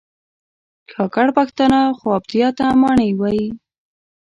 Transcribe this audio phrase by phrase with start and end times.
[0.91, 3.47] کاکړ پښتانه خوابدیا ته ماڼی وایي